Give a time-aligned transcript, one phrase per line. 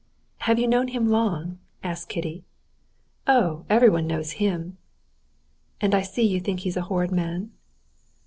[0.39, 2.43] "Have you known him long?" asked Kitty.
[3.27, 4.79] "Oh, everyone knows him!"
[5.79, 7.51] "And I see you think he's a horrid man?"